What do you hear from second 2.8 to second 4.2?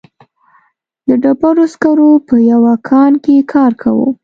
کان کې کار کاوه.